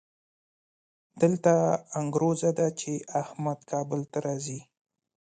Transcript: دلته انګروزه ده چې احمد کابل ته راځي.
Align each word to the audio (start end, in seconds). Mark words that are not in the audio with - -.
دلته 1.21 1.53
انګروزه 1.99 2.51
ده 2.57 2.67
چې 2.79 2.91
احمد 3.21 3.59
کابل 3.71 4.01
ته 4.11 4.17
راځي. 4.25 4.59